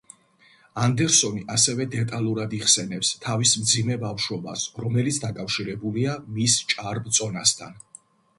[0.83, 7.79] ანდერსონი ასევე დეტალურად იხსენებს თავის მძიმე ბავშვობას, რომელიც დაკავშირებულია მის ჭარბ წონასთან.